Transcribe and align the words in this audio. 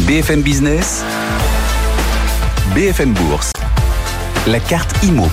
BFM 0.00 0.42
Business, 0.42 1.04
BFM 2.74 3.12
Bourse, 3.12 3.52
la 4.48 4.58
carte 4.58 4.90
IMO. 5.04 5.28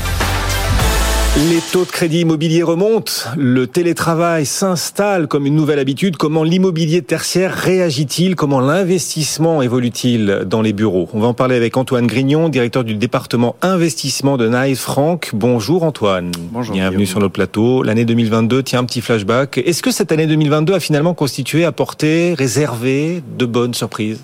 Les 1.50 1.60
taux 1.72 1.84
de 1.84 1.90
crédit 1.90 2.20
immobilier 2.20 2.62
remontent, 2.62 3.12
le 3.36 3.66
télétravail 3.66 4.46
s'installe 4.46 5.28
comme 5.28 5.48
une 5.48 5.56
nouvelle 5.56 5.80
habitude. 5.80 6.16
Comment 6.16 6.44
l'immobilier 6.44 7.02
tertiaire 7.02 7.56
réagit-il? 7.56 8.36
Comment 8.36 8.60
l'investissement 8.60 9.64
évolue-t-il 9.64 10.44
dans 10.46 10.62
les 10.62 10.74
bureaux? 10.74 11.10
On 11.14 11.20
va 11.20 11.28
en 11.28 11.34
parler 11.34 11.56
avec 11.56 11.76
Antoine 11.76 12.06
Grignon, 12.06 12.48
directeur 12.48 12.84
du 12.84 12.94
département 12.94 13.56
investissement 13.64 14.38
de 14.38 14.48
Nice 14.48 14.82
Franck. 14.82 15.32
Bonjour 15.34 15.84
Antoine. 15.84 16.32
Bonjour. 16.52 16.76
Bienvenue 16.76 17.08
sur 17.08 17.20
notre 17.20 17.34
plateau. 17.34 17.82
L'année 17.82 18.06
2022, 18.06 18.62
tiens 18.62 18.82
un 18.82 18.86
petit 18.86 19.02
flashback. 19.02 19.58
Est-ce 19.58 19.82
que 19.82 19.90
cette 19.90 20.12
année 20.12 20.28
2022 20.28 20.76
a 20.76 20.80
finalement 20.80 21.16
constitué, 21.16 21.66
apporté, 21.66 22.36
réservé 22.38 23.24
de 23.40 23.46
bonnes 23.48 23.74
surprises? 23.74 24.20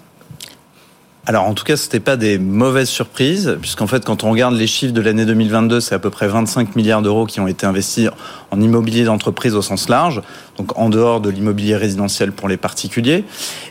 Alors 1.27 1.43
en 1.43 1.53
tout 1.53 1.65
cas, 1.65 1.75
c'était 1.75 1.99
pas 1.99 2.15
des 2.15 2.39
mauvaises 2.39 2.87
surprises, 2.87 3.57
puisqu'en 3.59 3.85
fait, 3.85 4.05
quand 4.05 4.23
on 4.23 4.31
regarde 4.31 4.55
les 4.55 4.65
chiffres 4.65 4.93
de 4.93 5.01
l'année 5.01 5.25
2022, 5.25 5.81
c'est 5.81 5.93
à 5.93 5.99
peu 5.99 6.09
près 6.09 6.25
25 6.25 6.77
milliards 6.77 7.01
d'euros 7.01 7.25
qui 7.25 7.41
ont 7.41 7.47
été 7.47 7.65
investis 7.65 8.07
en 8.49 8.61
immobilier 8.61 9.03
d'entreprise 9.03 9.53
au 9.53 9.61
sens 9.61 9.89
large, 9.89 10.21
donc 10.57 10.79
en 10.79 10.87
dehors 10.87 11.19
de 11.19 11.29
l'immobilier 11.29 11.75
résidentiel 11.75 12.31
pour 12.31 12.47
les 12.47 12.55
particuliers. 12.55 13.25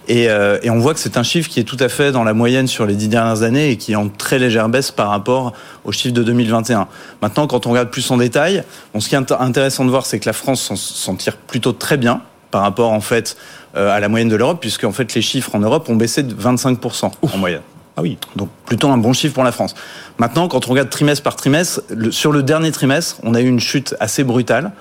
Et, 0.07 0.29
euh, 0.29 0.59
et 0.63 0.69
on 0.69 0.79
voit 0.79 0.93
que 0.93 1.01
c'est 1.01 1.17
un 1.17 1.23
chiffre 1.23 1.49
qui 1.49 1.59
est 1.59 1.65
tout 1.65 1.79
à 1.81 1.89
fait 1.89 2.13
dans 2.13 2.25
la 2.25 2.35
moyenne 2.35 2.67
sur 2.67 2.85
les 2.85 2.95
dix 2.95 3.09
dernières 3.09 3.43
années 3.43 3.71
et 3.71 3.79
qui 3.79 3.93
est 3.93 3.97
en 3.97 4.11
très 4.11 4.39
légère 4.39 4.69
baisse 4.69 4.91
par 4.91 5.09
rapport 5.09 5.55
aux 5.85 5.93
chiffres 5.93 6.15
de 6.15 6.23
2021. 6.23 6.89
Maintenant, 7.23 7.47
quand 7.47 7.67
on 7.67 7.71
regarde 7.71 7.89
plus 7.89 8.11
en 8.11 8.19
détail, 8.19 8.65
bon, 8.93 9.01
ce 9.01 9.09
qui 9.09 9.15
est 9.15 9.33
intéressant 9.33 9.87
de 9.87 9.91
voir, 9.91 10.05
c'est 10.05 10.19
que 10.19 10.27
la 10.27 10.35
France 10.35 10.75
s'en 10.75 11.15
tire 11.15 11.39
plutôt 11.39 11.73
très 11.73 11.97
bien 11.97 12.21
par 12.51 12.63
rapport 12.63 12.93
en 12.93 13.01
fait 13.01 13.37
euh, 13.77 13.91
à 13.91 14.01
la 14.01 14.09
moyenne 14.09 14.29
de 14.29 14.37
l'Europe, 14.37 14.59
puisque 14.61 14.85
en 14.85 14.93
fait 14.93 15.15
les 15.15 15.23
chiffres 15.23 15.55
en 15.55 15.61
Europe 15.61 15.89
ont 15.89 15.97
baissé 15.97 16.23
de 16.23 16.35
25% 16.35 17.11
en 17.23 17.39
moyenne. 17.39 17.63
Ah 17.97 18.03
oui. 18.03 18.19
Donc 18.37 18.51
plutôt 18.67 18.89
un 18.89 18.99
bon 18.99 19.13
chiffre 19.13 19.35
pour 19.35 19.45
la 19.45 19.53
France. 19.53 19.75
Maintenant, 20.19 20.49
quand 20.49 20.67
on 20.69 20.71
regarde 20.71 20.91
trimestre 20.91 21.23
par 21.23 21.37
trimestre, 21.37 21.83
sur 22.11 22.31
le 22.33 22.43
dernier 22.43 22.71
trimestre, 22.71 23.17
on 23.23 23.35
a 23.35 23.41
eu 23.41 23.49
une 23.49 23.61
chute 23.61 23.95
assez 24.01 24.23
brutale, 24.23 24.73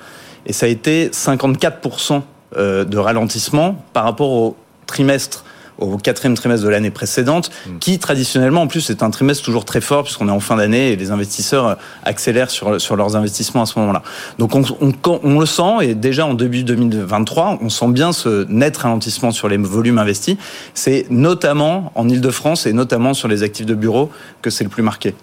et 0.46 0.54
ça 0.54 0.66
a 0.66 0.70
été 0.70 1.10
54% 1.10 2.22
euh, 2.58 2.84
de 2.84 2.98
ralentissement 2.98 3.84
par 3.94 4.04
rapport 4.04 4.32
au 4.32 4.58
trimestre 4.86 5.46
au 5.78 5.98
quatrième 5.98 6.36
trimestre 6.36 6.66
de 6.66 6.70
l'année 6.70 6.92
précédente, 6.92 7.52
hmm. 7.68 7.80
qui 7.80 8.00
traditionnellement 8.00 8.62
en 8.62 8.68
plus 8.68 8.90
est 8.90 9.04
un 9.04 9.10
trimestre 9.10 9.44
toujours 9.44 9.66
très 9.66 9.82
fort 9.82 10.04
puisqu'on 10.04 10.28
est 10.28 10.32
en 10.32 10.40
fin 10.40 10.56
d'année 10.56 10.92
et 10.92 10.96
les 10.96 11.12
investisseurs 11.12 11.78
accélèrent 12.04 12.50
sur, 12.50 12.80
sur 12.80 12.96
leurs 12.96 13.16
investissements 13.16 13.64
à 13.64 13.66
ce 13.66 13.80
moment-là. 13.80 14.04
Donc 14.38 14.56
on, 14.56 14.64
on, 14.82 14.94
on, 15.24 15.40
le 15.40 15.46
sent 15.46 15.78
et 15.82 15.96
déjà 15.96 16.26
en 16.26 16.34
début 16.34 16.64
2023, 16.64 17.60
on 17.62 17.70
sent 17.70 17.90
bien 17.90 18.12
ce 18.14 18.46
net 18.50 18.78
ralentissement 18.78 19.32
sur 19.32 19.48
les 19.48 19.58
volumes 19.58 19.98
investis. 19.98 20.38
C'est 20.74 21.06
notamment 21.10 21.92
en 21.96 22.08
Ile-de-France 22.08 22.66
et 22.66 22.74
notamment 22.74 23.14
sur 23.14 23.28
les 23.28 23.44
actifs 23.44 23.66
de 23.66 23.76
bureau 23.76 24.10
que 24.42 24.50
c'est 24.50 24.64
le 24.64 24.70
plus 24.70 24.84
marqué. 24.84 25.16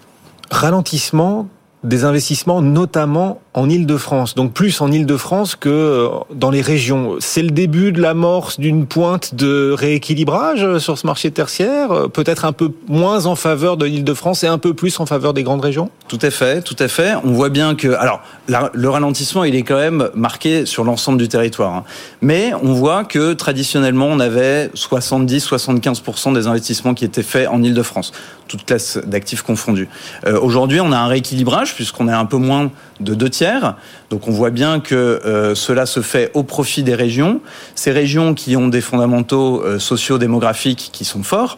Ralentissement 0.51 1.47
des 1.83 2.05
investissements, 2.05 2.61
notamment 2.61 3.41
en 3.53 3.69
Ile-de-France. 3.69 4.35
Donc 4.35 4.53
plus 4.53 4.81
en 4.81 4.91
Ile-de-France 4.91 5.55
que 5.55 5.69
euh, 5.69 6.09
dans 6.33 6.49
les 6.49 6.61
régions. 6.61 7.17
C'est 7.19 7.41
le 7.41 7.51
début 7.51 7.91
de 7.91 8.01
l'amorce 8.01 8.59
d'une 8.59 8.85
pointe 8.85 9.35
de 9.35 9.71
rééquilibrage 9.71 10.79
sur 10.79 10.97
ce 10.97 11.05
marché 11.05 11.29
tertiaire, 11.31 11.91
euh, 11.91 12.07
peut-être 12.07 12.45
un 12.45 12.51
peu 12.51 12.71
moins 12.87 13.25
en 13.25 13.35
faveur 13.35 13.77
de 13.77 13.85
l'Ile-de-France 13.85 14.43
et 14.43 14.47
un 14.47 14.57
peu 14.57 14.73
plus 14.73 14.99
en 14.99 15.05
faveur 15.05 15.33
des 15.33 15.43
grandes 15.43 15.61
régions? 15.61 15.89
Tout 16.07 16.19
à 16.21 16.31
fait, 16.31 16.61
tout 16.61 16.75
à 16.79 16.87
fait. 16.87 17.13
On 17.23 17.31
voit 17.31 17.49
bien 17.49 17.75
que... 17.75 17.89
Alors, 17.89 18.21
le 18.47 18.89
ralentissement, 18.89 19.43
il 19.43 19.55
est 19.55 19.63
quand 19.63 19.77
même 19.77 20.09
marqué 20.15 20.65
sur 20.65 20.83
l'ensemble 20.83 21.17
du 21.17 21.27
territoire. 21.27 21.73
Hein. 21.73 21.83
Mais 22.21 22.53
on 22.61 22.73
voit 22.73 23.03
que 23.03 23.33
traditionnellement, 23.33 24.07
on 24.07 24.19
avait 24.19 24.67
70-75% 24.67 26.33
des 26.33 26.47
investissements 26.47 26.93
qui 26.93 27.05
étaient 27.05 27.23
faits 27.23 27.47
en 27.47 27.61
Ile-de-France, 27.61 28.11
toutes 28.47 28.65
classes 28.65 28.97
d'actifs 29.05 29.41
confondus. 29.41 29.89
Euh, 30.25 30.39
Aujourd'hui, 30.39 30.81
on 30.81 30.91
a 30.91 30.97
un 30.97 31.07
rééquilibrage 31.07 31.72
puisqu'on 31.73 32.07
est 32.07 32.13
un 32.13 32.25
peu 32.25 32.37
moins 32.37 32.71
de 32.99 33.13
deux 33.13 33.29
tiers. 33.29 33.75
Donc 34.09 34.27
on 34.27 34.31
voit 34.31 34.49
bien 34.49 34.79
que 34.79 34.95
euh, 34.95 35.55
cela 35.55 35.85
se 35.85 36.01
fait 36.01 36.31
au 36.33 36.43
profit 36.43 36.83
des 36.83 36.95
régions. 36.95 37.41
Ces 37.75 37.91
régions 37.91 38.33
qui 38.33 38.55
ont 38.55 38.67
des 38.67 38.81
fondamentaux 38.81 39.61
euh, 39.63 39.79
socio-démographiques 39.79 40.89
qui 40.91 41.05
sont 41.05 41.23
forts. 41.23 41.57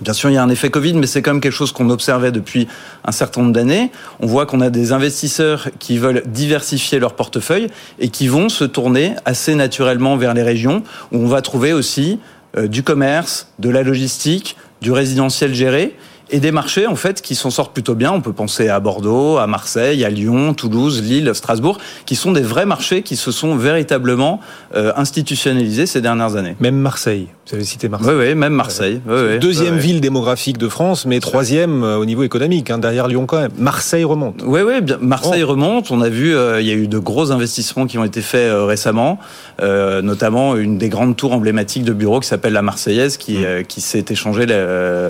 Bien 0.00 0.14
sûr, 0.14 0.30
il 0.30 0.34
y 0.34 0.38
a 0.38 0.42
un 0.42 0.48
effet 0.48 0.70
Covid, 0.70 0.94
mais 0.94 1.06
c'est 1.06 1.20
quand 1.20 1.32
même 1.32 1.42
quelque 1.42 1.52
chose 1.52 1.72
qu'on 1.72 1.90
observait 1.90 2.32
depuis 2.32 2.68
un 3.04 3.12
certain 3.12 3.42
nombre 3.42 3.52
d'années. 3.52 3.90
On 4.20 4.26
voit 4.26 4.46
qu'on 4.46 4.62
a 4.62 4.70
des 4.70 4.92
investisseurs 4.92 5.68
qui 5.78 5.98
veulent 5.98 6.22
diversifier 6.26 6.98
leur 6.98 7.14
portefeuille 7.14 7.66
et 7.98 8.08
qui 8.08 8.26
vont 8.26 8.48
se 8.48 8.64
tourner 8.64 9.14
assez 9.26 9.54
naturellement 9.54 10.16
vers 10.16 10.32
les 10.32 10.42
régions 10.42 10.82
où 11.12 11.18
on 11.18 11.26
va 11.26 11.42
trouver 11.42 11.74
aussi 11.74 12.18
euh, 12.56 12.66
du 12.66 12.82
commerce, 12.82 13.48
de 13.58 13.68
la 13.68 13.82
logistique, 13.82 14.56
du 14.80 14.90
résidentiel 14.90 15.52
géré 15.52 15.94
et 16.30 16.40
des 16.40 16.52
marchés 16.52 16.86
en 16.86 16.96
fait 16.96 17.22
qui 17.22 17.34
s'en 17.34 17.50
sortent 17.50 17.72
plutôt 17.72 17.94
bien. 17.94 18.12
On 18.12 18.20
peut 18.20 18.32
penser 18.32 18.68
à 18.68 18.80
Bordeaux, 18.80 19.38
à 19.38 19.46
Marseille, 19.46 20.04
à 20.04 20.10
Lyon, 20.10 20.54
Toulouse, 20.54 21.02
Lille, 21.02 21.30
Strasbourg, 21.34 21.78
qui 22.06 22.16
sont 22.16 22.32
des 22.32 22.42
vrais 22.42 22.66
marchés 22.66 23.02
qui 23.02 23.16
se 23.16 23.32
sont 23.32 23.56
véritablement 23.56 24.40
euh, 24.74 24.92
institutionnalisés 24.96 25.86
ces 25.86 26.00
dernières 26.00 26.36
années. 26.36 26.56
Même 26.60 26.76
Marseille. 26.76 27.28
Vous 27.50 27.56
avez 27.56 27.64
cité 27.64 27.88
Marseille. 27.88 28.14
Oui, 28.16 28.26
oui, 28.28 28.34
même 28.36 28.52
Marseille. 28.52 29.00
Oui, 29.08 29.38
Deuxième 29.40 29.76
ville 29.76 30.00
démographique 30.00 30.56
de 30.56 30.68
France, 30.68 31.04
mais 31.04 31.18
troisième 31.18 31.82
euh, 31.82 31.96
au 31.96 32.04
niveau 32.04 32.22
économique, 32.22 32.70
hein, 32.70 32.78
derrière 32.78 33.08
Lyon 33.08 33.26
quand 33.26 33.40
même. 33.40 33.50
Marseille 33.58 34.04
remonte. 34.04 34.42
Oui, 34.44 34.60
oui, 34.64 34.80
bien, 34.80 34.98
Marseille 35.00 35.42
remonte. 35.42 35.90
On 35.90 36.00
a 36.00 36.08
vu, 36.08 36.32
euh, 36.32 36.60
il 36.60 36.68
y 36.68 36.70
a 36.70 36.74
eu 36.74 36.86
de 36.86 36.98
gros 36.98 37.32
investissements 37.32 37.86
qui 37.86 37.98
ont 37.98 38.04
été 38.04 38.20
faits 38.20 38.52
récemment, 38.52 39.18
notamment 39.60 40.56
une 40.56 40.78
des 40.78 40.88
grandes 40.88 41.16
tours 41.16 41.32
emblématiques 41.32 41.84
de 41.84 41.92
bureaux 41.92 42.20
qui 42.20 42.28
s'appelle 42.28 42.52
la 42.52 42.62
Marseillaise, 42.62 43.16
qui, 43.16 43.38
mm. 43.38 43.64
qui 43.66 43.80
s'est 43.80 44.04
échangée 44.08 44.46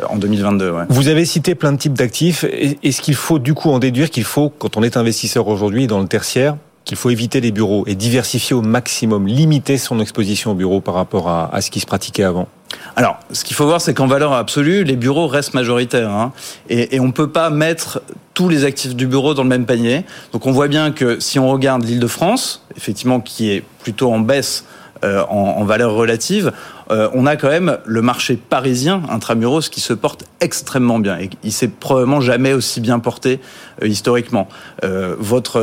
en 0.08 0.16
2022. 0.16 0.72
Vous 0.88 1.08
avez 1.08 1.24
cité 1.26 1.54
plein 1.54 1.72
de 1.72 1.78
types 1.78 1.94
d'actifs. 1.94 2.44
Est-ce 2.44 3.02
qu'il 3.02 3.14
faut 3.14 3.38
du 3.38 3.52
coup 3.52 3.70
en 3.70 3.78
déduire 3.78 4.10
qu'il 4.10 4.24
faut, 4.24 4.48
quand 4.48 4.76
on 4.76 4.82
est 4.82 4.96
investisseur 4.96 5.46
aujourd'hui 5.48 5.86
dans 5.86 6.00
le 6.00 6.06
tertiaire, 6.06 6.56
qu'il 6.84 6.96
faut 6.96 7.10
éviter 7.10 7.40
les 7.40 7.52
bureaux 7.52 7.84
et 7.86 7.94
diversifier 7.94 8.54
au 8.54 8.62
maximum, 8.62 9.26
limiter 9.26 9.78
son 9.78 10.00
exposition 10.00 10.52
au 10.52 10.54
bureau 10.54 10.80
par 10.80 10.94
rapport 10.94 11.28
à, 11.28 11.60
ce 11.60 11.70
qui 11.70 11.80
se 11.80 11.86
pratiquait 11.86 12.24
avant 12.24 12.48
alors, 12.94 13.18
ce 13.32 13.42
qu'il 13.42 13.56
faut 13.56 13.66
voir, 13.66 13.80
c'est 13.80 13.94
qu'en 13.94 14.06
valeur 14.06 14.32
absolue, 14.32 14.84
les 14.84 14.94
bureaux 14.94 15.26
restent 15.26 15.54
majoritaires. 15.54 16.10
Hein, 16.10 16.32
et, 16.68 17.00
on 17.00 17.08
ne 17.08 17.12
peut 17.12 17.28
pas 17.28 17.50
mettre 17.50 18.00
tous 18.32 18.48
les 18.48 18.64
actifs 18.64 18.94
du 18.94 19.08
bureau 19.08 19.34
dans 19.34 19.42
le 19.42 19.48
même 19.48 19.66
panier. 19.66 20.04
Donc 20.32 20.46
on 20.46 20.52
voit 20.52 20.68
bien 20.68 20.92
que 20.92 21.18
si 21.18 21.40
on 21.40 21.48
regarde 21.50 21.84
l'île 21.84 21.98
de 21.98 22.06
France, 22.06 22.64
effectivement, 22.76 23.20
qui 23.20 23.50
est 23.50 23.64
plutôt 23.82 24.12
en 24.12 24.20
baisse 24.20 24.64
euh, 25.02 25.24
en, 25.28 25.64
valeur 25.64 25.94
relative, 25.94 26.52
euh, 26.90 27.08
on 27.14 27.26
a 27.26 27.36
quand 27.36 27.48
même 27.48 27.78
le 27.84 28.02
marché 28.02 28.36
parisien 28.36 29.02
intramuros 29.08 29.68
qui 29.70 29.80
se 29.80 29.92
porte 29.92 30.24
extrêmement 30.40 30.98
bien 30.98 31.18
et 31.18 31.30
il 31.44 31.52
s'est 31.52 31.68
probablement 31.68 32.20
jamais 32.20 32.52
aussi 32.52 32.80
bien 32.80 32.98
porté 32.98 33.40
euh, 33.82 33.86
historiquement. 33.86 34.48
votre 35.18 35.60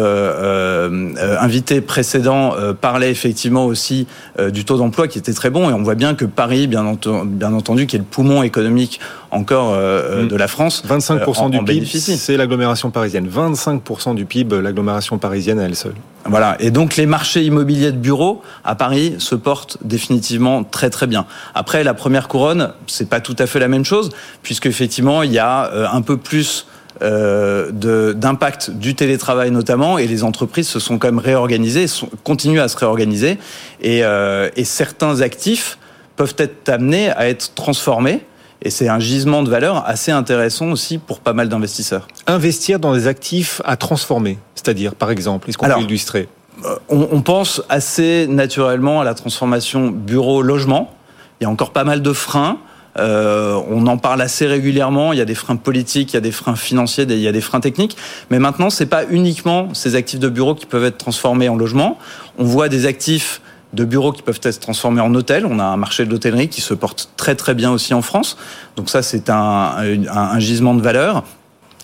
invité 1.40 1.82
précédent 1.82 2.54
parlait 2.80 3.12
effectivement 3.12 3.66
aussi 3.66 4.08
du 4.52 4.66
taux 4.66 4.78
d'emploi 4.78 5.08
qui 5.08 5.18
était 5.18 5.34
très 5.34 5.50
bon 5.50 5.70
et 5.70 5.74
on 5.74 5.84
voit 5.84 5.96
bien 5.96 6.16
que 6.16 6.26
Paris, 6.26 6.68
bien, 6.68 6.86
entendu, 6.86 7.88
qui 7.88 7.96
est 7.96 8.00
le 8.00 8.06
poumon 8.06 8.44
économique 8.44 9.00
encore 9.32 9.74
mm. 9.74 10.28
de 10.28 10.36
la 10.36 10.48
France, 10.48 10.84
25% 10.88 11.50
du 11.50 11.64
PIB, 11.64 11.86
c'est 11.86 12.38
l'agglomération 12.38 12.92
parisienne. 12.92 13.28
25% 13.28 14.16
du 14.16 14.26
PIB, 14.26 14.62
l'agglomération 14.62 15.18
parisienne 15.18 15.60
à 15.60 15.64
elle 15.64 15.76
seule. 15.76 15.96
Voilà. 16.30 16.58
Et 16.60 16.72
donc 16.72 16.98
les 16.98 17.06
marchés 17.06 17.44
immobiliers 17.44 17.92
de 17.92 17.98
bureaux 17.98 18.42
à 18.64 18.76
Paris 18.76 19.16
se 19.20 19.36
portent 19.36 19.78
définitivement 19.84 20.64
très 20.64 20.90
très 20.90 21.08
bien. 21.08 21.26
Après 21.56 21.84
la 21.84 21.94
première 21.94 22.28
couronne, 22.28 22.74
c'est 22.88 23.10
pas 23.10 23.22
tout 23.22 23.36
à 23.40 23.48
fait 23.48 23.60
la 23.60 23.68
même 23.68 23.86
chose 23.86 24.10
puisque 24.44 24.66
effectivement 24.66 25.24
il 25.24 25.32
y 25.32 25.40
a 25.40 25.72
euh, 25.72 25.88
un 25.92 26.02
peu 26.02 26.18
plus 26.18 26.68
euh, 27.02 27.72
d'impact 28.14 28.72
du 28.72 28.96
télétravail 28.96 29.52
notamment 29.52 29.98
et 29.98 30.08
les 30.08 30.24
entreprises 30.24 30.68
se 30.68 30.80
sont 30.80 30.98
quand 30.98 31.08
même 31.08 31.20
réorganisées, 31.20 31.88
sont, 31.88 32.10
continuent 32.24 32.60
à 32.60 32.68
se 32.68 32.78
réorganiser 32.78 33.38
et, 33.82 34.04
euh, 34.04 34.50
et 34.56 34.66
certains 34.66 35.22
actifs 35.22 35.78
peuvent 36.16 36.36
être 36.40 36.68
amenés 36.68 37.12
à 37.12 37.30
être 37.30 37.54
transformés. 37.54 38.26
Et 38.62 38.70
c'est 38.70 38.90
un 38.90 39.00
gisement 39.00 39.44
de 39.44 39.50
valeur 39.50 39.84
assez 39.88 40.12
intéressant 40.12 40.72
aussi 40.72 40.98
pour 40.98 41.20
pas 41.20 41.34
mal 41.34 41.48
d'investisseurs. 41.48 42.08
Investir 42.26 42.80
dans 42.80 42.94
des 42.94 43.08
actifs 43.08 43.62
à 43.66 43.78
transformer, 43.78 44.40
c'est-à-dire 44.56 44.96
par 44.96 45.12
exemple, 45.12 45.50
est-ce 45.50 45.58
qu'on 45.58 45.68
peut 45.68 45.82
illustrer? 45.82 46.28
euh, 46.66 46.78
on, 46.90 47.22
pense 47.22 47.62
assez 47.70 48.28
naturellement 48.28 49.02
à 49.02 49.04
la 49.04 49.14
transformation 49.14 49.90
bureau-logement. 49.90 50.94
Il 51.40 51.44
y 51.44 51.48
a 51.48 51.50
encore 51.50 51.72
pas 51.72 51.84
mal 51.84 52.02
de 52.02 52.14
freins. 52.14 52.58
Euh, 52.98 53.62
on 53.70 53.86
en 53.86 53.98
parle 53.98 54.22
assez 54.22 54.48
régulièrement. 54.48 55.14
Il 55.14 55.20
y 55.20 55.22
a 55.22 55.26
des 55.26 55.36
freins 55.36 55.56
politiques, 55.56 56.14
il 56.14 56.16
y 56.16 56.18
a 56.18 56.22
des 56.22 56.32
freins 56.32 56.56
financiers, 56.56 57.06
il 57.08 57.20
y 57.20 57.28
a 57.28 57.32
des 57.32 57.42
freins 57.42 57.60
techniques. 57.60 57.96
Mais 58.32 58.40
maintenant, 58.40 58.72
c'est 58.72 58.88
pas 58.88 59.04
uniquement 59.10 59.74
ces 59.74 59.96
actifs 59.96 60.20
de 60.20 60.30
bureau 60.30 60.56
qui 60.56 60.66
peuvent 60.66 60.86
être 60.86 60.98
transformés 60.98 61.48
en 61.48 61.56
logement. 61.56 62.00
On 62.40 62.44
voit 62.44 62.70
des 62.70 62.88
actifs 62.88 63.42
de 63.74 63.86
bureaux 63.86 64.12
qui 64.12 64.22
peuvent 64.22 64.40
être 64.44 64.60
transformés 64.60 65.02
en 65.02 65.14
hôtels. 65.14 65.46
On 65.46 65.60
a 65.60 65.64
un 65.64 65.78
marché 65.78 66.06
de 66.06 66.12
l'hôtellerie 66.12 66.50
qui 66.50 66.62
se 66.62 66.74
porte 66.74 67.10
très 67.18 67.36
très 67.36 67.54
bien 67.54 67.72
aussi 67.72 67.94
en 67.94 68.02
France. 68.02 68.38
Donc 68.76 68.90
ça, 68.90 69.02
c'est 69.02 69.30
un, 69.30 70.40
gisement 70.40 70.74
de 70.74 70.82
valeur. 70.82 71.24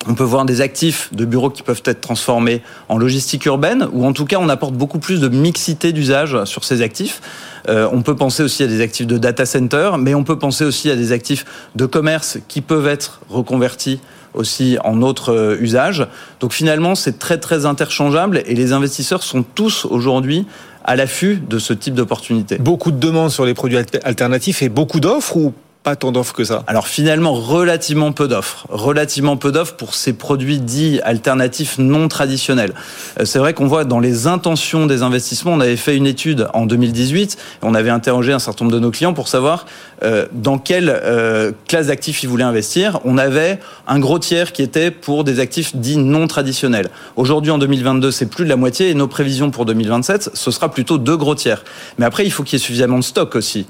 On 0.07 0.15
peut 0.15 0.24
voir 0.24 0.44
des 0.44 0.59
actifs 0.59 1.13
de 1.13 1.24
bureaux 1.24 1.50
qui 1.50 1.63
peuvent 1.63 1.81
être 1.85 2.01
transformés 2.01 2.62
en 2.89 2.97
logistique 2.97 3.45
urbaine, 3.45 3.88
ou 3.94 4.06
en 4.06 4.12
tout 4.12 4.25
cas 4.25 4.35
on 4.38 4.50
apporte 4.50 4.74
beaucoup 4.74 5.00
plus 5.00 5.21
de 5.21 5.30
mixité 5.30 5.94
d'usage 5.94 6.44
sur 6.44 6.65
ces 6.65 6.81
actifs. 6.81 7.21
Euh, 7.69 7.88
on 7.89 8.01
peut 8.01 8.15
penser 8.15 8.44
aussi 8.44 8.63
à 8.63 8.68
des 8.68 8.81
actifs 8.81 9.07
de 9.07 9.18
data 9.18 9.45
center, 9.45 9.91
mais 9.97 10.13
on 10.13 10.25
peut 10.25 10.38
penser 10.38 10.65
aussi 10.65 10.91
à 10.91 10.97
des 10.97 11.13
actifs 11.13 11.45
de 11.75 11.85
commerce 11.85 12.38
qui 12.50 12.59
peuvent 12.59 12.88
être 12.88 13.21
reconvertis 13.30 14.01
aussi 14.33 14.77
en 14.83 15.01
autres 15.01 15.31
euh, 15.31 15.57
usages. 15.59 16.06
Donc 16.39 16.53
finalement, 16.53 16.95
c'est 16.95 17.19
très 17.19 17.38
très 17.38 17.65
interchangeable 17.65 18.41
et 18.45 18.56
les 18.56 18.74
investisseurs 18.74 19.24
sont 19.24 19.44
tous 19.44 19.85
aujourd'hui 19.85 20.45
à 20.83 20.95
l'affût 20.95 21.38
de 21.38 21.59
ce 21.59 21.74
type 21.74 21.94
d'opportunité. 21.94 22.57
Beaucoup 22.57 22.91
de 22.91 22.97
demandes 22.97 23.31
sur 23.31 23.45
les 23.45 23.53
produits 23.53 23.77
alternatifs 24.03 24.62
et 24.62 24.69
beaucoup 24.69 25.00
d'offres 25.00 25.38
ou 25.38 25.53
pas 25.83 25.97
tant 25.97 26.13
d'offres 26.13 26.33
que 26.33 26.45
ça 26.45 26.63
Alors 26.68 26.88
finalement, 26.88 27.33
relativement 27.33 28.13
peu 28.13 28.30
d'offres. 28.30 28.65
Relativement 28.69 29.35
peu 29.35 29.51
d'offres 29.51 29.75
pour 29.75 29.95
ces 29.95 30.13
produits 30.13 30.59
dits 30.59 31.01
alternatifs 31.03 31.77
non 31.77 32.07
traditionnels. 32.07 32.74
Euh, 33.19 33.25
c'est 33.25 33.38
vrai 33.38 33.53
qu'on 33.53 33.68
voit 33.68 33.83
dans 33.83 34.00
les 34.00 34.25
intentions 34.27 34.85
des 34.85 35.03
investissements, 35.03 35.51
on 35.51 35.59
avait 35.59 35.75
fait 35.75 35.97
une 35.97 36.07
étude 36.07 36.47
en 36.53 36.65
2018, 36.65 37.38
on 37.63 37.75
avait 37.75 37.89
interrogé 37.89 38.31
un 38.31 38.39
certain 38.39 38.63
nombre 38.63 38.75
de 38.75 38.81
nos 38.81 38.91
clients 38.91 39.13
pour 39.13 39.27
savoir 39.27 39.65
euh, 40.03 40.25
dans 40.31 40.57
quelle 40.57 40.89
euh, 40.89 41.51
classe 41.68 41.88
d'actifs 41.88 42.24
ils 42.24 42.30
voulaient 42.30 42.44
investir. 42.45 43.01
On 43.03 43.18
avait 43.18 43.59
un 43.85 44.00
gros 44.00 44.19
tiers 44.19 44.53
qui 44.53 44.62
était 44.62 44.89
pour 44.89 45.25
des 45.25 45.41
actifs 45.41 45.75
dits 45.75 45.97
non 45.97 46.27
traditionnels. 46.27 46.89
Aujourd'hui, 47.18 47.51
en 47.51 47.57
2022, 47.57 48.12
c'est 48.12 48.27
plus 48.27 48.45
de 48.45 48.50
la 48.50 48.56
moitié 48.56 48.89
et 48.89 48.94
nos 48.94 49.07
prévisions 49.07 49.51
pour 49.51 49.65
2027, 49.65 50.31
ce 50.33 50.51
sera 50.51 50.71
plutôt 50.71 50.97
deux 50.97 51.18
gros 51.18 51.35
tiers. 51.35 51.65
Mais 51.97 52.06
après, 52.06 52.25
il 52.25 52.31
faut 52.31 52.44
qu'il 52.44 52.57
y 52.57 52.62
ait 52.62 52.65
suffisamment 52.65 53.00
de 53.00 53.03
stock 53.03 53.35
aussi. 53.35 53.68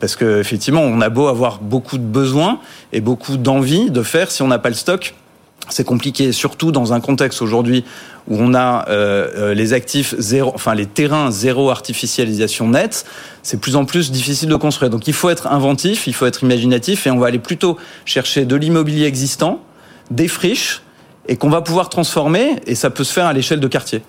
Parce 0.00 0.14
que 0.16 0.40
effectivement, 0.40 0.82
on 0.82 1.00
a 1.00 1.08
beau 1.08 1.26
avoir 1.34 1.58
beaucoup 1.58 1.98
de 1.98 2.04
besoins 2.04 2.60
et 2.92 3.00
beaucoup 3.00 3.36
d'envie 3.36 3.90
de 3.90 4.02
faire, 4.02 4.30
si 4.30 4.42
on 4.42 4.48
n'a 4.48 4.58
pas 4.58 4.68
le 4.68 4.74
stock, 4.74 5.14
c'est 5.68 5.84
compliqué, 5.84 6.32
surtout 6.32 6.72
dans 6.72 6.92
un 6.92 7.00
contexte 7.00 7.42
aujourd'hui 7.42 7.84
où 8.28 8.36
on 8.38 8.54
a 8.54 8.88
euh, 8.88 9.28
euh, 9.36 9.54
les 9.54 9.72
actifs 9.72 10.14
zéro, 10.18 10.52
enfin 10.54 10.74
les 10.74 10.86
terrains 10.86 11.30
zéro 11.30 11.70
artificialisation 11.70 12.68
nette, 12.68 13.04
c'est 13.42 13.60
plus 13.60 13.76
en 13.76 13.84
plus 13.84 14.10
difficile 14.10 14.48
de 14.48 14.56
construire. 14.56 14.90
Donc 14.90 15.08
il 15.08 15.14
faut 15.14 15.30
être 15.30 15.46
inventif, 15.46 16.06
il 16.06 16.14
faut 16.14 16.26
être 16.26 16.42
imaginatif, 16.42 17.06
et 17.06 17.10
on 17.10 17.18
va 17.18 17.26
aller 17.26 17.38
plutôt 17.38 17.76
chercher 18.04 18.44
de 18.44 18.56
l'immobilier 18.56 19.06
existant, 19.06 19.60
des 20.10 20.28
friches, 20.28 20.82
et 21.28 21.36
qu'on 21.36 21.50
va 21.50 21.62
pouvoir 21.62 21.88
transformer, 21.88 22.56
et 22.66 22.74
ça 22.74 22.90
peut 22.90 23.04
se 23.04 23.12
faire 23.12 23.26
à 23.26 23.32
l'échelle 23.32 23.60
de 23.60 23.68
quartier. 23.68 24.02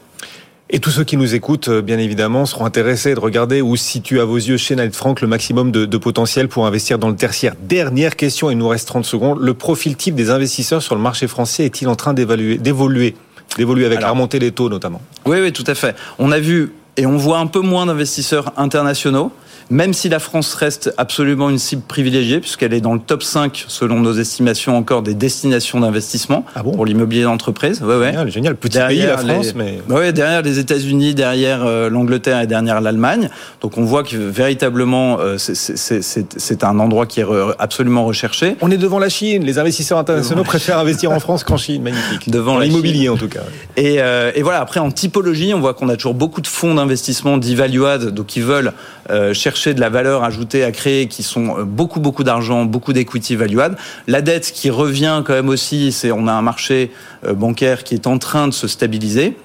Et 0.75 0.80
tous 0.80 0.92
ceux 0.92 1.06
qui 1.06 1.16
nous 1.16 1.36
écoutent, 1.36 1.69
euh, 1.69 1.81
bien 1.81 1.98
évidemment, 2.00 2.45
seront 2.45 2.66
intéressés 2.66 3.16
de 3.16 3.19
regarder 3.22 3.62
où 3.62 3.77
se 3.77 3.86
situe 3.86 4.19
à 4.19 4.25
vos 4.25 4.36
yeux 4.36 4.57
chez 4.57 4.75
Knight 4.75 4.94
Frank 4.94 5.22
le 5.22 5.27
maximum 5.30 5.72
de, 5.72 5.86
de, 5.86 5.98
potentiel 5.98 6.50
pour 6.50 6.68
investir 6.68 7.00
dans 7.00 7.07
le 7.07 7.16
tertiaire. 7.16 7.54
Dernière 7.62 8.18
question, 8.18 8.51
il 8.51 8.57
nous 8.57 8.68
reste 8.68 8.86
30 8.89 9.06
secondes. 9.06 9.39
Le 9.39 9.54
profil 9.54 9.95
type 9.95 10.16
des 10.16 10.31
investisseurs 10.31 10.83
sur 10.83 10.95
le 10.95 11.01
marché 11.01 11.27
français 11.27 11.63
est-il 11.63 11.88
en 11.88 11.95
train 11.95 12.13
d'évoluer, 12.13 12.57
d'évoluer, 12.57 13.16
d'évoluer 13.56 13.86
avec 13.86 14.01
la 14.01 14.10
remontée 14.10 14.38
des 14.38 14.51
taux 14.51 14.68
notamment? 14.68 15.01
Oui, 15.25 15.38
oui, 15.39 15.54
tout 15.54 15.63
à 15.66 15.75
fait. 15.75 15.95
On 16.19 16.30
a 16.33 16.39
vu 16.39 16.74
et 16.98 17.06
on 17.06 17.16
voit 17.16 17.38
un 17.39 17.48
peu 17.48 17.62
moins 17.62 17.86
d'investisseurs 17.86 18.51
internationaux 18.57 19.31
même 19.70 19.94
si 19.94 20.10
la 20.10 20.20
France 20.20 20.54
reste 20.54 20.94
absolument 20.98 21.50
une 21.50 21.58
cible 21.58 21.82
privilégiée, 21.82 22.40
puisqu'elle 22.40 22.74
est 22.74 22.82
dans 22.82 22.94
le 22.94 23.00
top 23.00 23.24
5, 23.24 23.66
selon 23.68 24.00
nos 24.00 24.14
estimations, 24.14 24.78
encore 24.78 25.02
des 25.02 25.14
destinations 25.14 25.80
d'investissement 25.80 26.46
ah 26.56 26.64
bon 26.64 26.72
pour 26.72 26.86
l'immobilier 26.86 27.24
d'entreprise. 27.24 27.82
Ouais, 27.82 27.96
ouais. 27.96 28.12
Génial, 28.12 28.32
génial. 28.32 28.56
Petit 28.56 28.78
derrière 28.78 29.18
pays, 29.18 29.26
la 29.26 29.34
France, 29.34 29.48
les... 29.48 29.54
mais... 29.54 29.82
Ouais, 29.90 30.14
derrière 30.14 30.42
les 30.42 30.60
États-Unis, 30.60 31.16
derrière 31.16 31.66
euh, 31.66 31.90
l'Angleterre 31.90 32.42
et 32.42 32.48
derrière 32.48 32.82
l'Allemagne. 32.82 33.30
Donc 33.62 33.78
on 33.78 33.84
voit 33.84 34.04
que 34.04 34.16
véritablement, 34.16 35.20
euh, 35.20 35.38
c'est 35.38 36.64
un 36.64 36.80
endroit 36.80 37.06
qui 37.06 37.22
est 37.22 37.24
re, 37.24 37.56
absolument 37.60 38.06
recherché. 38.06 38.56
On 38.62 38.72
est 38.72 38.78
devant 38.78 39.00
la 39.00 39.10
Chine. 39.10 39.44
Les 39.44 39.60
investisseurs 39.60 39.98
internationaux 39.98 40.44
préfèrent 40.44 40.80
investir 40.80 41.12
en 41.12 41.20
France 41.26 41.44
qu'en 41.44 41.58
Chine. 41.58 41.82
Magnifique. 41.82 42.30
Devant 42.30 42.60
l'immobilier, 42.60 43.10
en 43.10 43.18
tout 43.18 43.28
cas. 43.28 43.42
Et, 43.78 43.96
euh, 44.00 44.32
et, 44.36 44.42
voilà, 44.42 44.62
après, 44.62 44.80
en 44.80 44.92
typologie, 44.92 45.54
on 45.54 45.60
voit 45.60 45.74
qu'on 45.74 45.90
a 45.90 45.96
toujours 45.96 46.14
beaucoup 46.14 46.42
de 46.42 46.48
fonds 46.48 46.76
d'investissement 46.76 47.38
d'evaluade, 47.38 48.14
donc 48.14 48.28
qui 48.28 48.42
veulent 48.42 48.74
euh, 49.10 49.34
chercher 49.56 49.74
de 49.74 49.80
la 49.80 49.90
valeur 49.90 50.25
ajoutée 50.25 50.66
à 50.66 50.72
créer, 50.72 51.07
qui 51.07 51.24
sont 51.24 51.60
euh, 51.60 51.63
beaucoup 51.63 52.02
beaucoup 52.02 52.25
d'argent, 52.25 52.66
beaucoup 52.66 52.92
d'equity 52.92 53.38
value 53.38 53.60
add. 53.60 53.78
La 54.06 54.22
dette 54.22 54.52
qui 54.52 54.69
revient 54.69 55.24
quand 55.25 55.34
même 55.34 55.48
aussi, 55.48 55.94
c'est 55.94 56.12
on 56.12 56.28
a 56.28 56.34
un 56.34 56.42
marché 56.42 56.92
euh, 57.25 57.34
bancaire 57.34 57.86
qui 57.86 57.94
est 57.94 58.06
en 58.06 58.18
train 58.18 58.50
de 58.50 58.54
se 58.54 58.68
stabiliser. 58.68 59.38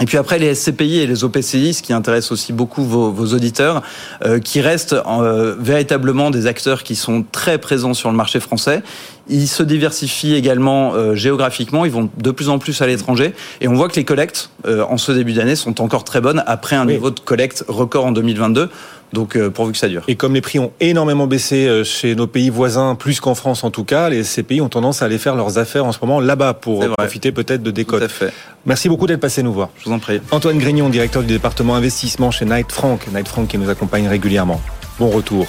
Et 0.00 0.06
puis 0.06 0.18
après 0.18 0.40
les 0.40 0.52
SCPI 0.56 0.98
et 0.98 1.06
les 1.06 1.22
OPCI, 1.22 1.72
ce 1.72 1.82
qui 1.82 1.92
intéresse 1.92 2.32
aussi 2.32 2.52
beaucoup 2.52 2.82
vos, 2.82 3.12
vos 3.12 3.26
auditeurs, 3.32 3.80
euh, 4.24 4.40
qui 4.40 4.60
restent 4.60 4.94
euh, 4.94 5.54
véritablement 5.56 6.30
des 6.30 6.48
acteurs 6.48 6.82
qui 6.82 6.96
sont 6.96 7.24
très 7.30 7.58
présents 7.58 7.94
sur 7.94 8.10
le 8.10 8.16
marché 8.16 8.40
français. 8.40 8.82
Ils 9.28 9.46
se 9.46 9.62
diversifient 9.62 10.34
également 10.34 10.94
euh, 10.94 11.14
géographiquement, 11.14 11.84
ils 11.84 11.92
vont 11.92 12.10
de 12.16 12.30
plus 12.32 12.48
en 12.48 12.58
plus 12.58 12.82
à 12.82 12.88
l'étranger. 12.88 13.34
Et 13.60 13.68
on 13.68 13.74
voit 13.74 13.88
que 13.88 13.94
les 13.94 14.04
collectes 14.04 14.50
en 14.66 14.96
ce 14.96 15.12
début 15.12 15.34
d'année 15.34 15.56
sont 15.56 15.80
encore 15.80 16.02
très 16.04 16.20
bonnes 16.20 16.42
après 16.46 16.74
un 16.74 16.86
oui. 16.86 16.94
niveau 16.94 17.10
de 17.10 17.20
collecte 17.20 17.64
record 17.68 18.06
en 18.06 18.12
2022. 18.12 18.70
Donc 19.14 19.38
pourvu 19.48 19.72
que 19.72 19.78
ça 19.78 19.88
dure. 19.88 20.02
Et 20.08 20.16
comme 20.16 20.34
les 20.34 20.42
prix 20.42 20.58
ont 20.58 20.72
énormément 20.80 21.26
baissé 21.26 21.82
chez 21.84 22.14
nos 22.14 22.26
pays 22.26 22.50
voisins, 22.50 22.94
plus 22.94 23.20
qu'en 23.20 23.34
France 23.34 23.64
en 23.64 23.70
tout 23.70 23.84
cas, 23.84 24.10
les 24.10 24.22
CPI 24.22 24.60
ont 24.60 24.68
tendance 24.68 25.00
à 25.00 25.06
aller 25.06 25.18
faire 25.18 25.36
leurs 25.36 25.56
affaires 25.56 25.86
en 25.86 25.92
ce 25.92 25.98
moment 26.02 26.20
là-bas 26.20 26.54
pour 26.54 26.84
profiter 26.98 27.32
peut-être 27.32 27.62
de 27.62 27.70
décotes. 27.70 28.00
Tout 28.00 28.04
à 28.04 28.08
fait. 28.08 28.32
Merci 28.66 28.88
beaucoup 28.88 29.06
d'être 29.06 29.20
passé 29.20 29.42
nous 29.42 29.52
voir. 29.52 29.70
Je 29.78 29.88
vous 29.88 29.94
en 29.94 29.98
prie. 29.98 30.20
Antoine 30.30 30.58
Grignon, 30.58 30.88
directeur 30.88 31.22
du 31.22 31.28
département 31.28 31.74
investissement 31.74 32.30
chez 32.30 32.44
Knight 32.44 32.72
Frank. 32.72 33.06
Knight 33.12 33.28
Frank 33.28 33.48
qui 33.48 33.58
nous 33.58 33.70
accompagne 33.70 34.08
régulièrement. 34.08 34.60
Bon 34.98 35.08
retour. 35.08 35.46